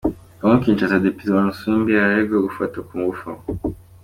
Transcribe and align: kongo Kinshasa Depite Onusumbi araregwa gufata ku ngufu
kongo 0.39 0.57
Kinshasa 0.63 1.03
Depite 1.03 1.31
Onusumbi 1.41 1.91
araregwa 1.95 2.45
gufata 2.47 2.77
ku 2.87 2.93
ngufu 2.99 3.29